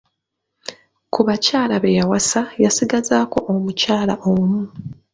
[1.13, 4.61] Ku bakyala be yawasa, yasigazaako omukyala omu.